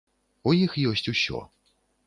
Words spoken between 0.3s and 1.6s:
У іх ёсць усё.